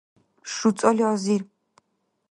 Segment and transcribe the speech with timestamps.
[0.53, 1.41] шуцӀали азир